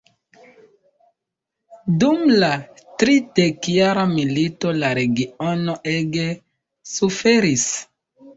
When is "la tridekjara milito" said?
2.43-4.73